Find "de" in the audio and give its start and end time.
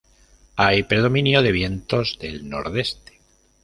1.43-1.51